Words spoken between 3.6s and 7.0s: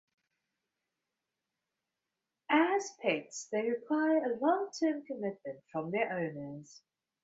require a long-term commitment from their owners.